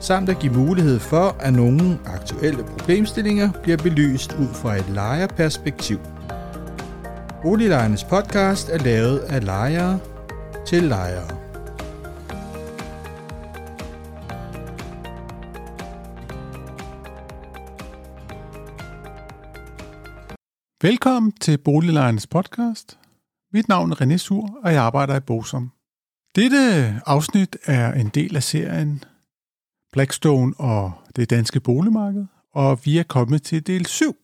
[0.00, 5.98] samt at give mulighed for, at nogle aktuelle problemstillinger bliver belyst ud fra et lejerperspektiv.
[7.42, 9.98] Boliglejernes podcast er lavet af lejere
[10.66, 11.28] til lejere.
[20.82, 22.98] Velkommen til Boliglejernes podcast.
[23.52, 25.70] Mit navn er René Sur, og jeg arbejder i Bosom.
[26.36, 26.56] Dette
[27.06, 29.04] afsnit er en del af serien
[29.92, 34.16] Blackstone og det danske boligmarked, og vi er kommet til del 7.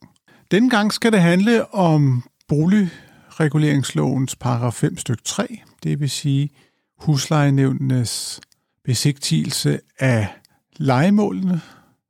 [0.51, 6.51] Denne gang skal det handle om boligreguleringslovens paragraf 5 styk 3, det vil sige
[6.99, 8.41] huslejenævnenes
[8.85, 10.29] besigtigelse af
[10.77, 11.61] legemålene,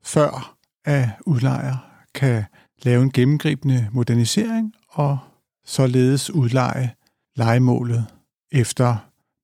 [0.04, 1.76] før at udlejer
[2.14, 2.44] kan
[2.82, 5.18] lave en gennemgribende modernisering og
[5.64, 6.90] således udleje
[7.36, 8.06] legemålet
[8.52, 8.96] efter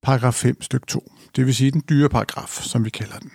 [0.02, 1.12] paragraf 5 styk 2.
[1.36, 3.30] Det vil sige den dyre paragraf, som vi kalder den.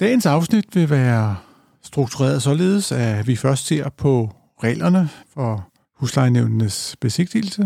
[0.00, 1.36] Dagens afsnit vil være
[1.82, 4.30] struktureret således, at vi først ser på
[4.62, 7.62] reglerne for huslejenævnenes besigtigelse,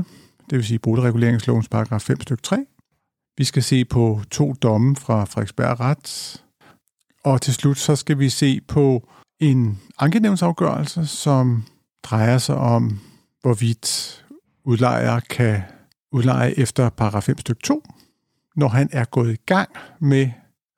[0.51, 2.67] det vil sige boligreguleringslovens paragraf 5 stykke 3.
[3.37, 6.43] Vi skal se på to domme fra Frederiksberg Ret,
[7.25, 9.09] og til slut så skal vi se på
[9.41, 11.65] en ankenævnsafgørelse, som
[12.03, 13.01] drejer sig om,
[13.41, 14.25] hvorvidt
[14.65, 15.63] udlejer kan
[16.13, 17.83] udleje efter paragraf 5 stykke 2,
[18.57, 19.69] når han er gået i gang
[20.01, 20.31] med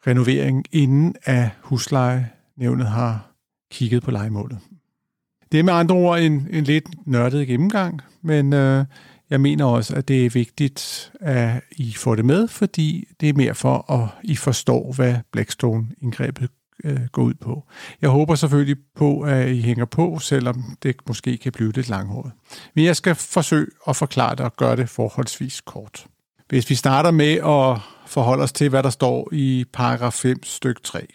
[0.06, 3.30] renovering, inden at huslejenævnet har
[3.70, 4.58] kigget på legemålet.
[5.52, 8.84] Det er med andre ord en, en lidt nørdet gennemgang, men øh,
[9.30, 13.33] jeg mener også, at det er vigtigt, at I får det med, fordi det er
[13.33, 16.48] mere for, at I forstår, hvad Blackstone-indgrebet
[16.84, 17.64] øh, går ud på.
[18.02, 22.33] Jeg håber selvfølgelig på, at I hænger på, selvom det måske kan blive lidt langhåret.
[22.74, 26.06] Men jeg skal forsøge at forklare det og gøre det forholdsvis kort.
[26.48, 30.83] Hvis vi starter med at forholde os til, hvad der står i paragraf 5 styk
[30.83, 31.07] 3.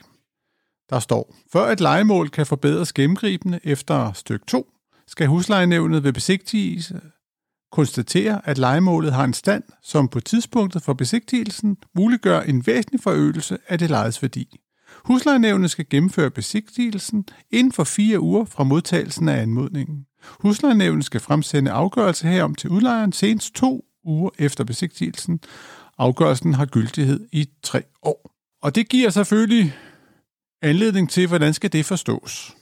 [0.89, 4.67] Der står, før et legemål kan forbedres gennemgribende efter styk 2,
[5.07, 7.01] skal huslejenævnet ved besigtigelse
[7.71, 13.57] konstatere, at legemålet har en stand, som på tidspunktet for besigtigelsen muliggør en væsentlig forøgelse
[13.67, 14.59] af det lejes værdi.
[15.05, 20.05] Huslejenævnet skal gennemføre besigtigelsen inden for fire uger fra modtagelsen af anmodningen.
[20.23, 25.39] Huslejenævnet skal fremsende afgørelse herom til udlejeren senest to uger efter besigtigelsen.
[25.97, 28.31] Afgørelsen har gyldighed i tre år.
[28.61, 29.75] Og det giver selvfølgelig
[30.61, 32.55] anledning til, hvordan skal det forstås.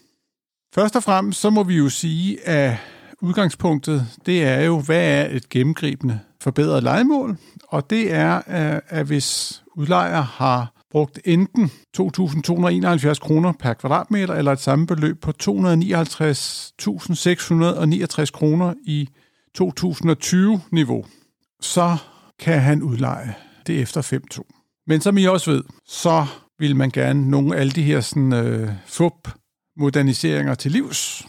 [0.76, 2.78] Først og fremmest så må vi jo sige, at
[3.22, 7.38] udgangspunktet, det er jo, hvad er et gennemgribende forbedret legemål?
[7.68, 14.52] Og det er, øh, at hvis udlejer har brugt enten 2.271 kroner per kvadratmeter eller
[14.52, 19.10] et samme beløb på 259.669 kroner i
[19.62, 21.06] 2020-niveau,
[21.62, 21.98] så
[22.40, 23.36] kan han udleje
[23.68, 24.84] det efter 5.2.
[24.88, 26.26] Men som I også ved, så
[26.60, 31.28] vil man gerne nogle af alle de her sådan, øh, FUP-moderniseringer til livs.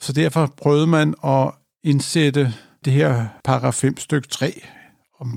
[0.00, 1.50] Så derfor prøvede man at
[1.84, 2.54] indsætte
[2.84, 4.62] det her paragraf 5 stykke 3,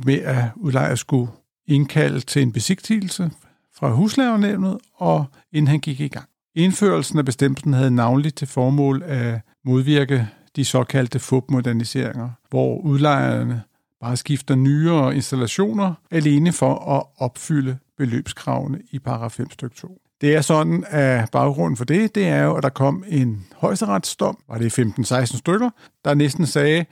[0.06, 1.32] med at udlejer skulle
[1.68, 3.32] indkalde til en besigtigelse
[3.76, 6.30] fra huslærenævnet, og inden han gik i gang.
[6.56, 13.62] Indførelsen af bestemmelsen havde navnligt til formål at modvirke de såkaldte FUP-moderniseringer, hvor udlejerne
[14.06, 20.02] bare skifter nyere installationer alene for at opfylde beløbskravene i paragraf 5 stykke 2.
[20.22, 24.38] Det er sådan, at baggrunden for det, det er jo, at der kom en højesteretsdom,
[24.48, 25.70] var det 15-16 stykker,
[26.06, 26.86] der næsten sagde,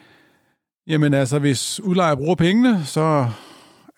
[0.88, 3.30] jamen altså, hvis udlejer bruger pengene, så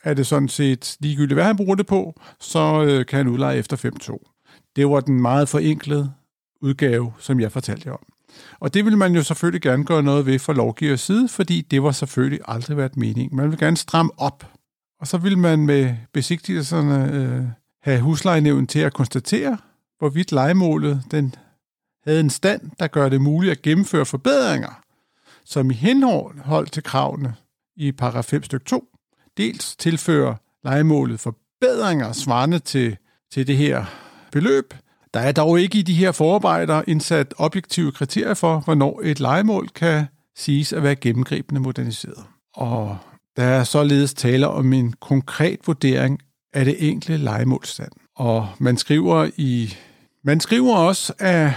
[0.04, 3.58] er det sådan set ligegyldigt, hvad han bruger det på, så øh, kan han udleje
[3.58, 4.72] efter 5-2.
[4.76, 6.12] Det var den meget forenklede
[6.62, 8.15] udgave, som jeg fortalte jer om.
[8.60, 11.84] Og det vil man jo selvfølgelig gerne gøre noget ved fra lovgivers side, fordi det
[11.84, 13.38] var selvfølgelig aldrig været meningen.
[13.38, 14.52] Man vil gerne stramme op,
[15.00, 17.44] og så vil man med besigtigelserne øh,
[17.84, 19.58] have huslejenævnen til at konstatere,
[20.00, 21.36] hvorvidt legemålet den
[22.04, 24.82] havde en stand, der gør det muligt at gennemføre forbedringer,
[25.46, 27.36] som i henhold til kravene
[27.76, 28.88] i paragraf 5 stykke 2,
[29.38, 32.98] dels tilfører legemålet forbedringer svarende til,
[33.32, 33.86] til det her
[34.32, 34.74] beløb,
[35.16, 39.70] der er dog ikke i de her forarbejder indsat objektive kriterier for, hvornår et legemål
[39.70, 40.06] kan
[40.38, 42.24] siges at være gennemgribende moderniseret.
[42.54, 42.98] Og
[43.36, 46.20] der er således tale om en konkret vurdering
[46.54, 47.92] af det enkelte legemålstand.
[48.16, 49.74] Og man skriver i
[50.24, 51.52] Man skriver også, at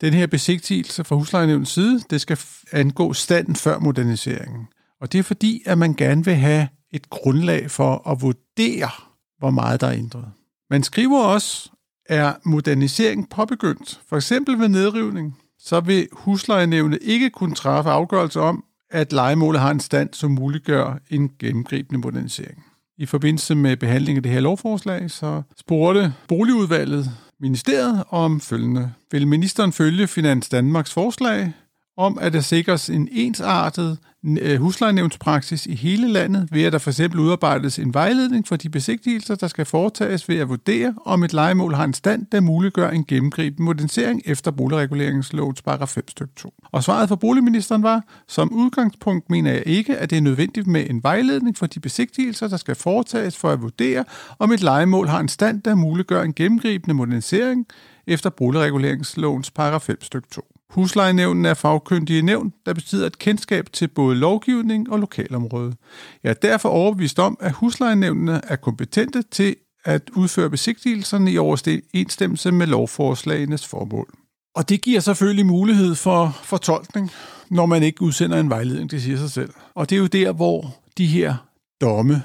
[0.00, 2.38] den her besigtigelse fra huslejenævnens side, det skal
[2.72, 4.66] angå standen før moderniseringen.
[5.00, 8.90] Og det er fordi, at man gerne vil have et grundlag for at vurdere,
[9.38, 10.32] hvor meget der er ændret.
[10.70, 11.70] Man skriver også,
[12.08, 18.64] er modernisering påbegyndt, for eksempel ved nedrivning, så vil huslejenævnet ikke kunne træffe afgørelse om,
[18.90, 22.64] at legemålet har en stand, som muliggør en gennemgribende modernisering.
[22.98, 27.10] I forbindelse med behandlingen af det her lovforslag, så spurgte boligudvalget
[27.40, 28.92] ministeriet om følgende.
[29.10, 31.52] Vil ministeren følge Finans Danmarks forslag
[32.00, 36.90] om, at der sikres en ensartet øh, huslejenævnspraksis i hele landet, ved at der for
[36.90, 41.32] eksempel udarbejdes en vejledning for de besigtigelser, der skal foretages ved at vurdere, om et
[41.32, 46.54] legemål har en stand, der muliggør en gennemgribende modernisering efter boligreguleringslovens paragraf 5 stykke 2.
[46.72, 50.90] Og svaret fra boligministeren var, som udgangspunkt mener jeg ikke, at det er nødvendigt med
[50.90, 54.04] en vejledning for de besigtigelser, der skal foretages for at vurdere,
[54.38, 57.66] om et legemål har en stand, der muliggør en gennemgribende modernisering
[58.06, 60.42] efter boligreguleringslovens paragraf 5 stykke 2.
[60.70, 65.74] Huslejenævnen er fagkyndige nævn, der betyder et kendskab til både lovgivning og lokalområde.
[66.22, 72.52] Jeg er derfor overbevist om, at huslejenævnene er kompetente til at udføre besigtigelserne i overensstemmelse
[72.52, 74.14] med lovforslagenes formål.
[74.54, 77.10] Og det giver selvfølgelig mulighed for fortolkning,
[77.50, 79.50] når man ikke udsender en vejledning, det siger sig selv.
[79.74, 81.36] Og det er jo der, hvor de her
[81.80, 82.22] domme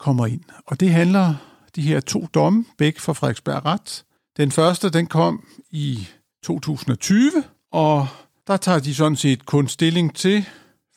[0.00, 0.40] kommer ind.
[0.66, 1.34] Og det handler
[1.76, 4.04] de her to domme, begge fra Frederiksberg Ret.
[4.36, 6.08] Den første, den kom i
[6.44, 7.30] 2020,
[7.72, 8.06] og
[8.46, 10.48] der tager de sådan set kun stilling til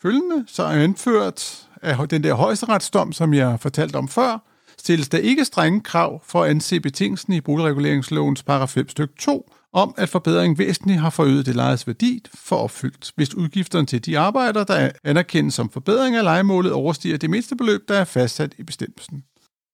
[0.02, 4.44] følgende, så er anført af den der højesteretsdom, som jeg fortalte om før,
[4.80, 9.52] stilles der ikke strenge krav for at anse betingelsen i boligreguleringslovens paragraf 5 stykke 2,
[9.74, 14.20] om at forbedringen væsentligt har forøget det lejes værdi for opfyldt, hvis udgifterne til de
[14.20, 18.64] arbejder, der anerkendes som forbedring af lejemålet, overstiger det mindste beløb, der er fastsat i
[18.64, 19.24] bestemmelsen.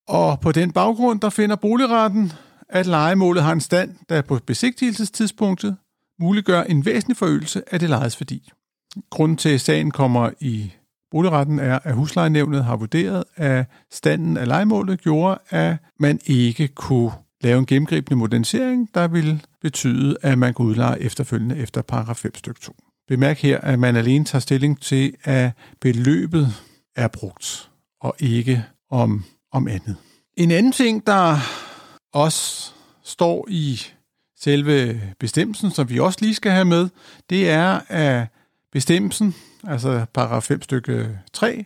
[0.08, 2.32] Og på den baggrund, der finder boligretten,
[2.74, 5.78] at lejemålet har en stand, der på besigtigelsestidspunktet
[6.20, 8.52] muliggør en væsentlig forøgelse af det lejes værdi.
[9.10, 10.72] Grunden til, at sagen kommer i
[11.12, 17.12] boligretten er, at huslejenævnet har vurderet, at standen af lejemålet gjorde, at man ikke kunne
[17.42, 22.36] lave en gennemgribende modernisering, der ville betyde, at man kunne udleje efterfølgende efter paragraf 5
[22.36, 22.76] stykke 2.
[23.08, 26.48] Bemærk her, at man alene tager stilling til, at beløbet
[26.96, 27.70] er brugt,
[28.02, 29.96] og ikke om, om andet.
[30.38, 31.38] En anden ting, der
[32.14, 32.72] også
[33.04, 33.82] står i
[34.40, 36.90] selve bestemmelsen, som vi også lige skal have med,
[37.30, 38.28] det er, at
[38.72, 39.36] bestemmelsen,
[39.68, 41.66] altså paragraf 5 stykke 3,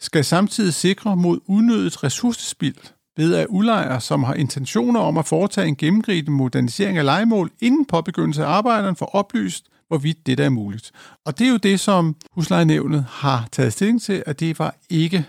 [0.00, 2.76] skal samtidig sikre mod unødigt ressourcespild
[3.16, 7.84] ved at udlejere, som har intentioner om at foretage en gennemgribende modernisering af legemål inden
[7.84, 10.92] påbegyndelse af arbejderen, får oplyst, hvorvidt det der er muligt.
[11.24, 15.26] Og det er jo det, som huslejenævnet har taget stilling til, at det var ikke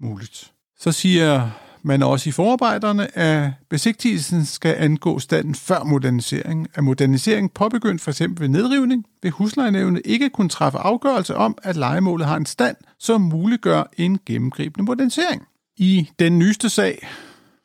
[0.00, 0.52] muligt.
[0.78, 1.50] Så siger
[1.86, 6.68] men også i forarbejderne, at besigtigelsen skal angå standen før modernisering.
[6.74, 8.20] Er modernisering påbegyndt f.eks.
[8.20, 13.20] ved nedrivning, vil huslejenævnet ikke kunne træffe afgørelse om, at legemålet har en stand, som
[13.20, 15.42] muliggør en gennemgribende modernisering.
[15.76, 17.08] I den nyeste sag,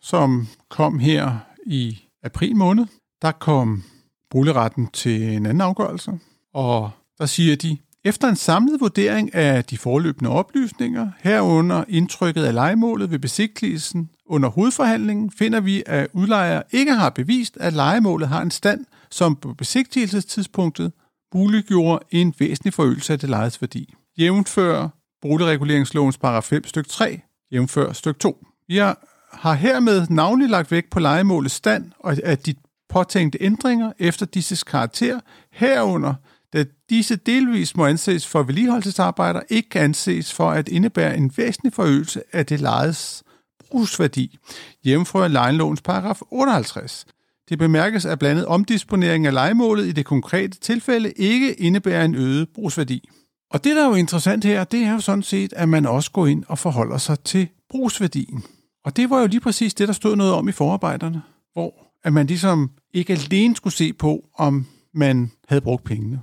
[0.01, 2.85] som kom her i april måned,
[3.21, 3.83] der kom
[4.29, 6.11] boligretten til en anden afgørelse,
[6.53, 12.53] og der siger de, efter en samlet vurdering af de forløbende oplysninger, herunder indtrykket af
[12.53, 18.41] legemålet ved besigtigelsen under hovedforhandlingen, finder vi, at udlejer ikke har bevist, at legemålet har
[18.41, 20.91] en stand, som på besigtigelsestidspunktet
[21.35, 23.93] muliggjorde en væsentlig forøgelse af det lejes værdi.
[24.17, 24.87] Jævnfør
[25.21, 28.45] boligreguleringslovens paragraf 5 styk 3, jævnfør styk 2.
[28.69, 28.95] Jeg
[29.33, 32.55] har hermed navnlig lagt vægt på legemålets stand og at de
[32.89, 35.19] påtænkte ændringer efter disses karakter,
[35.51, 36.13] herunder
[36.53, 41.73] da disse delvis må anses for vedligeholdelsesarbejder, ikke kan anses for at indebære en væsentlig
[41.73, 43.23] forøgelse af det lejedes
[43.69, 44.37] brugsværdi,
[44.85, 47.05] jævnfrør lejenlovens paragraf 58.
[47.49, 52.49] Det bemærkes, at blandet omdisponering af legemålet i det konkrete tilfælde ikke indebærer en øget
[52.49, 53.09] brugsværdi.
[53.51, 56.11] Og det, der er jo interessant her, det er jo sådan set, at man også
[56.11, 58.43] går ind og forholder sig til brugsværdien.
[58.85, 61.21] Og det var jo lige præcis det, der stod noget om i forarbejderne,
[61.53, 66.21] hvor at man ligesom ikke alene skulle se på, om man havde brugt pengene.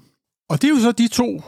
[0.49, 1.43] Og det er jo så de to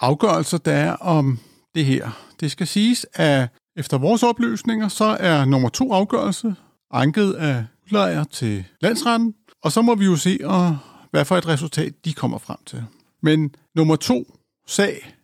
[0.00, 1.38] afgørelser, der er om
[1.74, 2.10] det her.
[2.40, 6.54] Det skal siges, at efter vores oplysninger, så er nummer to afgørelse
[6.92, 10.78] anket af udlejer til landsretten, og så må vi jo se, og
[11.10, 12.84] hvad for et resultat de kommer frem til.
[13.22, 15.14] Men nummer to sag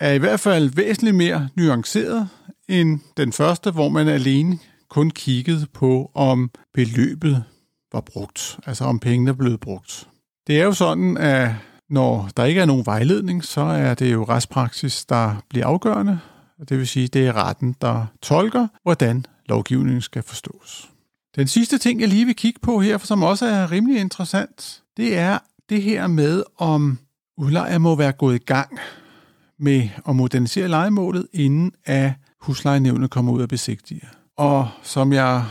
[0.00, 2.28] er i hvert fald væsentligt mere nuanceret
[2.68, 4.58] end den første, hvor man alene
[4.90, 7.44] kun kiggede på, om beløbet
[7.92, 10.08] var brugt, altså om pengene blev brugt.
[10.46, 11.50] Det er jo sådan, at
[11.90, 16.18] når der ikke er nogen vejledning, så er det jo retspraksis, der bliver afgørende.
[16.68, 20.90] Det vil sige, det er retten, der tolker, hvordan lovgivningen skal forstås.
[21.36, 25.18] Den sidste ting, jeg lige vil kigge på her, som også er rimelig interessant, det
[25.18, 25.38] er
[25.68, 26.98] det her med, om
[27.38, 28.78] udlejer må være gået i gang
[29.58, 34.08] med at modernisere legemålet, inden at huslejenævnet kommer ud og besigtige.
[34.36, 35.44] Og som jeg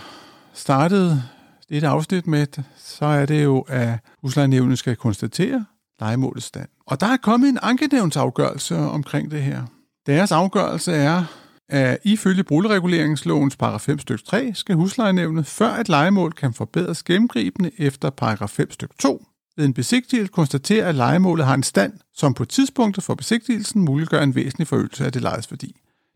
[0.54, 1.24] startede
[1.70, 5.66] det afsnit med, så er det jo, at huslejenævnet skal konstatere
[6.00, 6.68] legemålets stand.
[6.86, 9.64] Og der er kommet en ankenævnsafgørelse omkring det her.
[10.06, 11.24] Deres afgørelse er,
[11.70, 17.72] at ifølge boligreguleringslovens paragraf 5 stykke 3 skal huslejenævnet, før et legemål kan forbedres gennemgribende
[17.78, 19.26] efter paragraf 5 stykke 2,
[19.58, 24.22] ved en besigtigelse konstatere, at legemålet har en stand, som på tidspunktet for besigtigelsen muliggør
[24.22, 25.76] en væsentlig forøgelse af det lejes værdi.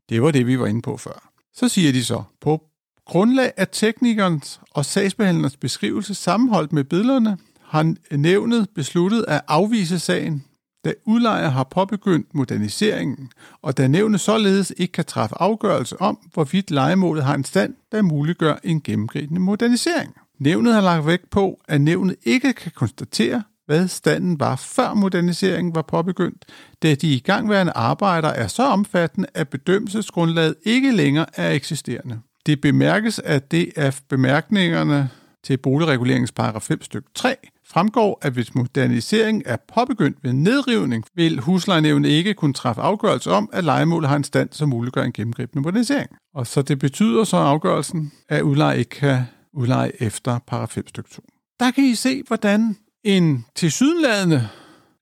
[0.10, 1.30] Det var det, vi var inde på før.
[1.54, 2.62] Så siger de så, på
[3.06, 7.38] grundlag af teknikernes og sagsbehandlernes beskrivelse sammenholdt med billederne,
[7.70, 10.44] har nævnet besluttet at afvise sagen,
[10.86, 16.72] da udlejer har påbegyndt moderniseringen, og da nævnet således ikke kan træffe afgørelse om, hvorvidt
[16.72, 20.14] legemålet har en stand, der muliggør en gennemgribende modernisering.
[20.40, 25.76] Nævnet har lagt vægt på, at nævnet ikke kan konstatere, hvad standen var før moderniseringen
[25.76, 26.46] var påbegyndt,
[26.84, 32.20] da de igangværende arbejder er så omfattende, at bedømmelsesgrundlaget ikke længere er eksisterende.
[32.46, 35.10] Det bemærkes, at det af bemærkningerne
[35.44, 37.36] til boligreguleringsparagraf 5 stykke 3
[37.72, 43.50] fremgår, at hvis modernisering er påbegyndt ved nedrivning, vil huslejenævnet ikke kunne træffe afgørelse om,
[43.54, 46.10] at lejemålet har en stand, som muliggør en gennemgribende modernisering.
[46.36, 49.24] Og så det betyder så afgørelsen, at udlejer ikke kan
[49.54, 51.22] udleje efter paragraf 5 stykke 2.
[51.60, 54.48] Der kan I se, hvordan en tilsyneladende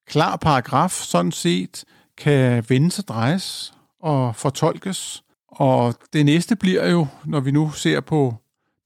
[0.07, 1.83] klar paragraf sådan set
[2.17, 5.24] kan vendes og drejes og fortolkes.
[5.47, 8.36] Og det næste bliver jo, når vi nu ser på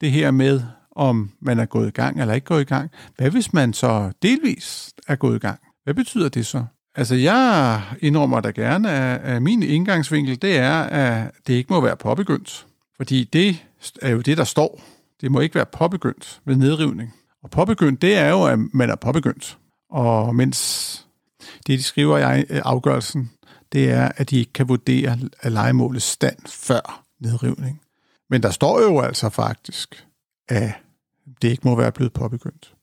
[0.00, 0.62] det her med,
[0.96, 2.90] om man er gået i gang eller ikke gået i gang.
[3.16, 5.60] Hvad hvis man så delvis er gået i gang?
[5.84, 6.64] Hvad betyder det så?
[6.94, 11.96] Altså, jeg indrømmer da gerne, at min indgangsvinkel, det er, at det ikke må være
[11.96, 12.66] påbegyndt.
[12.96, 13.64] Fordi det
[14.02, 14.80] er jo det, der står.
[15.20, 17.14] Det må ikke være påbegyndt ved nedrivning.
[17.42, 19.58] Og påbegyndt, det er jo, at man er påbegyndt.
[19.90, 21.06] Og mens
[21.66, 23.30] det, de skriver i afgørelsen,
[23.72, 27.80] det er, at de ikke kan vurdere legemålets stand før nedrivning.
[28.30, 30.06] Men der står jo altså faktisk,
[30.48, 30.72] at
[31.42, 32.74] det ikke må være blevet påbegyndt.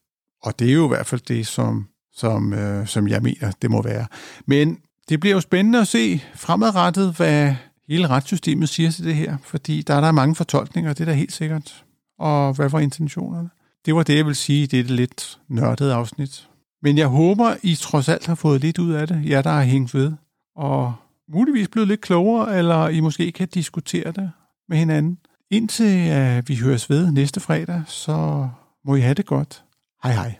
[0.42, 3.70] Og det er jo i hvert fald det, som, som, øh, som jeg mener, det
[3.70, 4.06] må være.
[4.46, 7.54] Men det bliver jo spændende at se fremadrettet, hvad
[7.88, 11.12] hele retssystemet siger til det her, fordi der er der mange fortolkninger, det er da
[11.12, 11.84] helt sikkert.
[12.18, 13.50] Og hvad var intentionerne?
[13.86, 16.48] Det var det, jeg vil sige i dette lidt nørdede afsnit.
[16.82, 19.62] Men jeg håber, I trods alt har fået lidt ud af det, jer der har
[19.62, 20.12] hængt ved,
[20.56, 20.94] og
[21.28, 24.30] muligvis blevet lidt klogere, eller I måske kan diskutere det
[24.68, 25.18] med hinanden.
[25.52, 28.48] Indtil uh, vi høres ved næste fredag, så
[28.84, 29.64] må I have det godt.
[30.02, 30.34] Hej hej.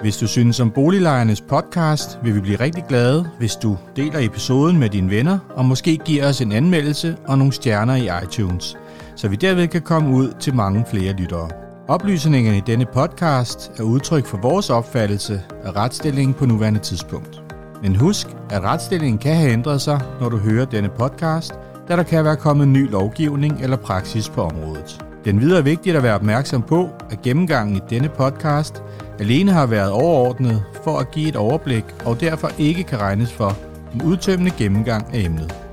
[0.00, 4.78] Hvis du synes om Boliglejernes podcast, vil vi blive rigtig glade, hvis du deler episoden
[4.78, 8.76] med dine venner, og måske giver os en anmeldelse og nogle stjerner i iTunes,
[9.16, 11.50] så vi derved kan komme ud til mange flere lyttere.
[11.88, 17.42] Oplysningerne i denne podcast er udtryk for vores opfattelse af retsstillingen på nuværende tidspunkt.
[17.82, 21.52] Men husk, at retsstillingen kan have ændret sig, når du hører denne podcast,
[21.88, 25.04] da der kan være kommet ny lovgivning eller praksis på området.
[25.24, 28.82] Den videre er vigtigt at være opmærksom på, at gennemgangen i denne podcast
[29.18, 33.56] alene har været overordnet for at give et overblik og derfor ikke kan regnes for
[33.94, 35.67] en udtømmende gennemgang af emnet.